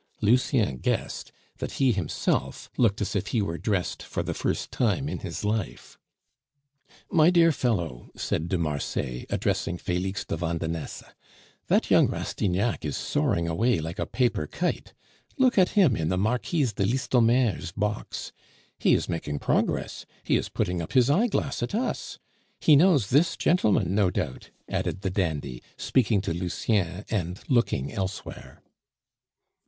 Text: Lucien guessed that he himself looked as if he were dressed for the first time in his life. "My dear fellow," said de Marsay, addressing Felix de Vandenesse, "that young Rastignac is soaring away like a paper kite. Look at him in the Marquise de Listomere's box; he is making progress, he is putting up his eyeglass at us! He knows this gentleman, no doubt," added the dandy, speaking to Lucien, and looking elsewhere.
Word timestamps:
Lucien 0.19 0.77
guessed 0.77 1.31
that 1.59 1.73
he 1.73 1.91
himself 1.91 2.71
looked 2.75 3.01
as 3.01 3.15
if 3.15 3.27
he 3.27 3.39
were 3.39 3.59
dressed 3.59 4.01
for 4.01 4.23
the 4.23 4.33
first 4.33 4.71
time 4.71 5.07
in 5.07 5.19
his 5.19 5.45
life. 5.45 5.99
"My 7.11 7.29
dear 7.29 7.51
fellow," 7.51 8.09
said 8.15 8.49
de 8.49 8.57
Marsay, 8.57 9.27
addressing 9.29 9.77
Felix 9.77 10.25
de 10.25 10.35
Vandenesse, 10.37 11.03
"that 11.67 11.91
young 11.91 12.07
Rastignac 12.07 12.83
is 12.83 12.97
soaring 12.97 13.47
away 13.47 13.79
like 13.79 13.99
a 13.99 14.07
paper 14.07 14.47
kite. 14.47 14.95
Look 15.37 15.59
at 15.59 15.77
him 15.77 15.95
in 15.95 16.09
the 16.09 16.17
Marquise 16.17 16.73
de 16.73 16.83
Listomere's 16.87 17.71
box; 17.71 18.31
he 18.79 18.95
is 18.95 19.07
making 19.07 19.37
progress, 19.37 20.07
he 20.23 20.35
is 20.35 20.49
putting 20.49 20.81
up 20.81 20.93
his 20.93 21.11
eyeglass 21.11 21.61
at 21.61 21.75
us! 21.75 22.17
He 22.59 22.75
knows 22.75 23.11
this 23.11 23.37
gentleman, 23.37 23.93
no 23.93 24.09
doubt," 24.09 24.49
added 24.67 25.01
the 25.01 25.11
dandy, 25.11 25.61
speaking 25.77 26.21
to 26.21 26.33
Lucien, 26.33 27.05
and 27.11 27.39
looking 27.47 27.93
elsewhere. 27.93 28.63